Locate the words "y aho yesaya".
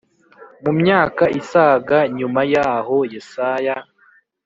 2.51-3.75